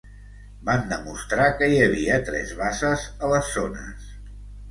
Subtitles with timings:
[0.69, 4.09] Van demostrar que hi havia tres basses a les zones.